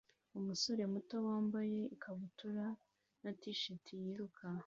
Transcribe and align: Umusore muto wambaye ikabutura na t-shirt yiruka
Umusore 0.39 0.81
muto 0.93 1.15
wambaye 1.27 1.79
ikabutura 1.95 2.65
na 3.23 3.31
t-shirt 3.39 3.85
yiruka 4.01 4.45